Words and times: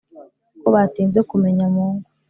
ko 0.61 0.67
batinze 0.75 1.19
kumenya 1.29 1.65
mungu. 1.73 2.07